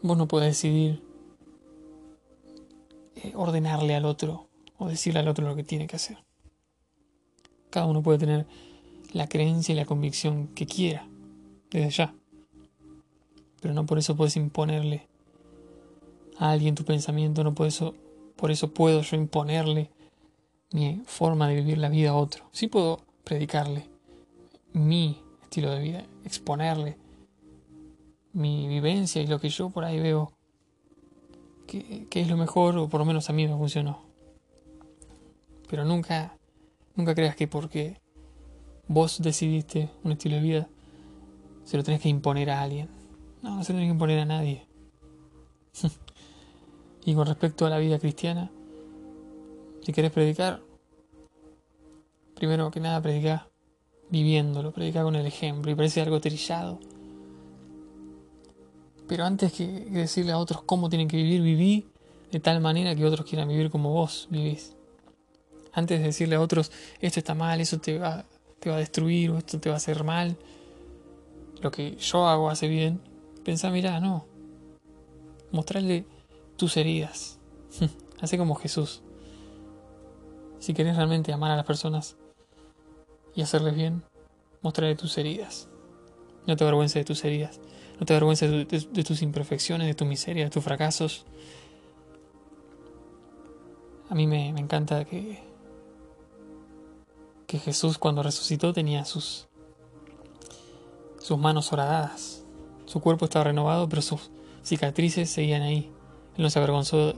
vos 0.00 0.16
no 0.16 0.26
podés 0.26 0.52
decidir 0.52 1.02
ordenarle 3.34 3.94
al 3.94 4.04
otro 4.04 4.48
o 4.78 4.88
decirle 4.88 5.20
al 5.20 5.28
otro 5.28 5.46
lo 5.46 5.56
que 5.56 5.64
tiene 5.64 5.86
que 5.86 5.96
hacer. 5.96 6.18
Cada 7.70 7.86
uno 7.86 8.02
puede 8.02 8.18
tener 8.18 8.46
la 9.12 9.28
creencia 9.28 9.72
y 9.72 9.76
la 9.76 9.84
convicción 9.84 10.48
que 10.48 10.66
quiera, 10.66 11.08
desde 11.70 11.90
ya. 11.90 12.14
Pero 13.60 13.74
no 13.74 13.86
por 13.86 13.98
eso 13.98 14.16
puedes 14.16 14.36
imponerle 14.36 15.08
a 16.38 16.50
alguien 16.50 16.74
tu 16.74 16.84
pensamiento, 16.84 17.44
no 17.44 17.54
por 17.54 17.66
eso, 17.66 17.94
por 18.36 18.50
eso 18.50 18.72
puedo 18.74 19.02
yo 19.02 19.16
imponerle 19.16 19.90
mi 20.72 21.02
forma 21.06 21.48
de 21.48 21.54
vivir 21.54 21.78
la 21.78 21.88
vida 21.88 22.10
a 22.10 22.14
otro. 22.14 22.44
Sí 22.52 22.66
puedo 22.66 23.00
predicarle 23.22 23.88
mi 24.72 25.18
estilo 25.42 25.70
de 25.70 25.80
vida, 25.80 26.04
exponerle 26.24 26.98
mi 28.32 28.66
vivencia 28.66 29.22
y 29.22 29.28
lo 29.28 29.40
que 29.40 29.48
yo 29.48 29.70
por 29.70 29.84
ahí 29.84 30.00
veo 30.00 30.32
que, 31.66 32.06
es 32.10 32.28
lo 32.28 32.36
mejor 32.36 32.76
o 32.78 32.88
por 32.88 33.00
lo 33.00 33.04
menos 33.04 33.28
a 33.30 33.32
mí 33.32 33.46
me 33.46 33.56
funcionó. 33.56 34.02
Pero 35.68 35.84
nunca, 35.84 36.36
nunca 36.94 37.14
creas 37.14 37.36
que 37.36 37.48
porque 37.48 38.00
vos 38.86 39.20
decidiste 39.22 39.90
un 40.02 40.12
estilo 40.12 40.36
de 40.36 40.42
vida 40.42 40.68
se 41.64 41.76
lo 41.76 41.82
tenés 41.82 42.00
que 42.00 42.08
imponer 42.08 42.50
a 42.50 42.62
alguien. 42.62 42.88
No, 43.42 43.56
no 43.56 43.64
se 43.64 43.72
lo 43.72 43.78
tenés 43.78 43.88
que 43.88 43.94
imponer 43.94 44.18
a 44.18 44.24
nadie. 44.24 44.66
y 47.04 47.14
con 47.14 47.26
respecto 47.26 47.66
a 47.66 47.70
la 47.70 47.78
vida 47.78 47.98
cristiana, 47.98 48.50
si 49.82 49.92
querés 49.92 50.12
predicar, 50.12 50.60
primero 52.34 52.70
que 52.70 52.80
nada 52.80 53.00
predicar 53.02 53.50
viviéndolo, 54.10 54.72
predicar 54.72 55.04
con 55.04 55.16
el 55.16 55.26
ejemplo, 55.26 55.70
y 55.70 55.74
parece 55.74 56.00
algo 56.00 56.20
trillado. 56.20 56.78
Pero 59.08 59.24
antes 59.24 59.52
que 59.52 59.66
decirle 59.66 60.32
a 60.32 60.38
otros 60.38 60.62
cómo 60.62 60.88
tienen 60.88 61.08
que 61.08 61.16
vivir, 61.16 61.42
viví 61.42 61.86
de 62.32 62.40
tal 62.40 62.60
manera 62.60 62.94
que 62.94 63.04
otros 63.04 63.26
quieran 63.26 63.48
vivir 63.48 63.70
como 63.70 63.92
vos 63.92 64.28
vivís. 64.30 64.74
Antes 65.72 66.00
de 66.00 66.06
decirle 66.06 66.36
a 66.36 66.40
otros, 66.40 66.72
esto 67.00 67.20
está 67.20 67.34
mal, 67.34 67.60
eso 67.60 67.78
te 67.78 67.98
va, 67.98 68.24
te 68.60 68.70
va 68.70 68.76
a 68.76 68.78
destruir 68.78 69.30
o 69.30 69.38
esto 69.38 69.60
te 69.60 69.68
va 69.68 69.74
a 69.74 69.78
hacer 69.78 70.04
mal, 70.04 70.36
lo 71.60 71.70
que 71.70 71.96
yo 71.96 72.26
hago 72.26 72.50
hace 72.50 72.68
bien, 72.68 73.00
pensá, 73.44 73.70
mirá, 73.70 74.00
no. 74.00 74.26
Mostrarle 75.50 76.04
tus 76.56 76.76
heridas. 76.76 77.38
Así 78.20 78.36
como 78.36 78.54
Jesús. 78.54 79.02
Si 80.58 80.74
querés 80.74 80.96
realmente 80.96 81.32
amar 81.32 81.50
a 81.50 81.56
las 81.56 81.66
personas 81.66 82.16
y 83.34 83.42
hacerles 83.42 83.74
bien, 83.74 84.02
mostrarle 84.62 84.96
tus 84.96 85.16
heridas. 85.18 85.68
No 86.46 86.56
te 86.56 86.64
avergüences 86.64 86.94
de 86.94 87.04
tus 87.04 87.24
heridas. 87.24 87.60
No 87.98 88.06
te 88.06 88.12
avergüences 88.12 88.68
de, 88.68 89.04
tus 89.04 89.22
imperfecciones, 89.22 89.86
de 89.86 89.94
tu 89.94 90.04
miseria, 90.04 90.44
de 90.44 90.50
tus 90.50 90.64
fracasos. 90.64 91.24
A 94.10 94.14
mí 94.14 94.26
me, 94.26 94.48
encanta 94.48 95.04
que, 95.04 95.42
que 97.46 97.58
Jesús 97.58 97.98
cuando 97.98 98.22
resucitó 98.22 98.72
tenía 98.72 99.04
sus, 99.04 99.48
sus 101.18 101.38
manos 101.38 101.72
horadadas. 101.72 102.44
Su 102.86 103.00
cuerpo 103.00 103.24
estaba 103.24 103.44
renovado, 103.44 103.88
pero 103.88 104.02
sus 104.02 104.30
cicatrices 104.62 105.30
seguían 105.30 105.62
ahí. 105.62 105.90
Él 106.36 106.42
no 106.42 106.50
se 106.50 106.58
avergonzó 106.58 107.14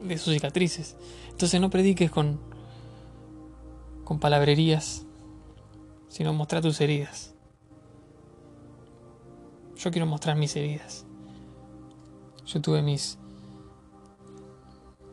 de 0.00 0.18
sus 0.18 0.32
cicatrices. 0.32 0.96
Entonces 1.30 1.60
no 1.60 1.70
prediques 1.70 2.10
con, 2.10 2.40
con 4.04 4.18
palabrerías, 4.18 5.04
sino 6.08 6.32
mostrar 6.32 6.62
tus 6.62 6.80
heridas. 6.80 7.34
Yo 9.80 9.90
quiero 9.90 10.06
mostrar 10.06 10.36
mis 10.36 10.54
heridas. 10.56 11.06
Yo 12.46 12.60
tuve 12.60 12.82
mis 12.82 13.18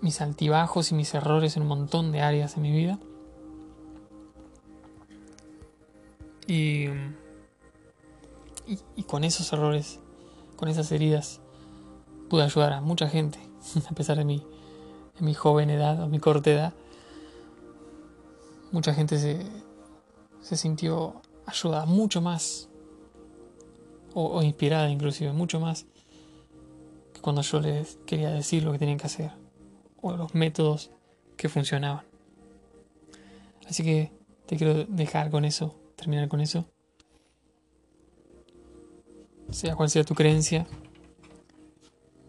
mis 0.02 0.22
altibajos 0.22 0.92
y 0.92 0.96
mis 0.96 1.14
errores 1.16 1.58
en 1.58 1.64
un 1.64 1.70
montón 1.70 2.12
de 2.12 2.22
áreas 2.22 2.56
en 2.56 2.62
mi 2.62 2.72
vida. 2.72 3.00
Y, 6.46 6.86
y, 8.96 9.04
con 9.04 9.24
esos 9.24 9.52
errores, 9.52 10.00
con 10.56 10.70
esas 10.70 10.92
heridas, 10.92 11.42
pude 12.30 12.44
ayudar 12.44 12.74
a 12.74 12.82
mucha 12.82 13.10
gente, 13.10 13.40
a 13.90 13.94
pesar 13.96 14.18
de 14.18 14.24
mi, 14.24 14.46
de 15.20 15.26
mi 15.26 15.34
joven 15.34 15.72
edad 15.72 16.02
o 16.04 16.08
mi 16.08 16.20
corta 16.20 16.52
edad 16.52 16.74
mucha 18.72 18.94
gente 18.94 19.18
se, 19.18 19.46
se 20.42 20.58
sintió 20.58 21.22
ayudada 21.46 21.86
mucho 21.86 22.22
más, 22.22 22.70
o, 24.20 24.42
inspirada 24.42 24.90
inclusive, 24.90 25.32
mucho 25.32 25.60
más 25.60 25.86
que 27.14 27.22
cuando 27.22 27.44
yo 27.44 27.60
les 27.60 28.00
quería 28.08 28.32
decir 28.32 28.64
lo 28.64 28.72
que 28.72 28.80
tenían 28.80 28.98
que 28.98 29.06
hacer, 29.06 29.32
o 30.02 30.18
los 30.18 30.34
métodos 30.34 30.90
que 31.36 31.50
funcionaban. 31.50 32.04
Así 33.70 33.84
que 33.84 34.12
te 34.48 34.58
quiero 34.58 34.86
dejar 34.86 35.30
con 35.30 35.46
eso, 35.46 35.76
terminar 35.96 36.28
con 36.30 36.42
eso. 36.42 36.66
Sea 39.52 39.76
cual 39.76 39.90
sea 39.90 40.04
tu 40.04 40.16
creencia, 40.16 40.66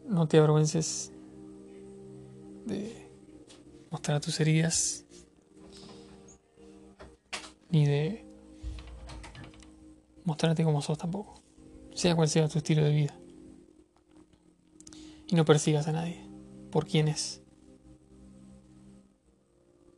no 0.06 0.28
te 0.28 0.36
avergüences 0.36 1.10
de 2.66 3.08
mostrar 3.90 4.20
tus 4.20 4.38
heridas 4.40 5.06
ni 7.70 7.86
de 7.86 8.26
mostrarte 10.24 10.64
como 10.64 10.82
sos 10.82 10.98
tampoco, 10.98 11.38
sea 11.98 12.14
cual 12.14 12.28
sea 12.28 12.48
tu 12.48 12.58
estilo 12.58 12.84
de 12.84 12.92
vida. 12.92 13.18
Y 15.26 15.34
no 15.34 15.44
persigas 15.44 15.88
a 15.88 15.92
nadie 15.92 16.24
por 16.70 16.86
quién 16.86 17.08
es. 17.08 17.42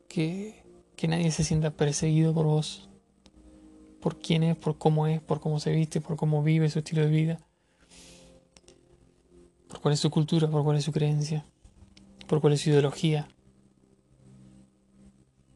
Que, 0.08 0.64
que 0.96 1.08
nadie 1.08 1.30
se 1.30 1.44
sienta 1.44 1.70
perseguido 1.70 2.32
por 2.32 2.46
vos, 2.46 2.88
por 4.00 4.18
quién 4.18 4.42
es, 4.42 4.56
por 4.56 4.78
cómo 4.78 5.06
es, 5.06 5.20
por 5.20 5.40
cómo 5.40 5.60
se 5.60 5.72
viste, 5.72 6.00
por 6.00 6.16
cómo 6.16 6.42
vive 6.42 6.70
su 6.70 6.78
estilo 6.78 7.02
de 7.02 7.10
vida, 7.10 7.40
por 9.68 9.82
cuál 9.82 9.92
es 9.92 10.00
su 10.00 10.10
cultura, 10.10 10.48
por 10.48 10.64
cuál 10.64 10.78
es 10.78 10.84
su 10.84 10.92
creencia, 10.92 11.44
por 12.26 12.40
cuál 12.40 12.54
es 12.54 12.62
su 12.62 12.70
ideología. 12.70 13.28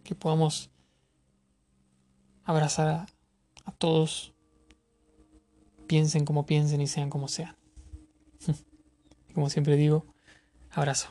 Que 0.05 0.15
podamos 0.15 0.71
abrazar 2.45 2.89
a, 2.89 3.07
a 3.65 3.73
todos, 3.73 4.34
piensen 5.87 6.25
como 6.25 6.47
piensen 6.47 6.81
y 6.81 6.87
sean 6.87 7.11
como 7.11 7.29
sean. 7.29 7.55
como 9.35 9.51
siempre 9.51 9.77
digo, 9.77 10.07
abrazo. 10.71 11.11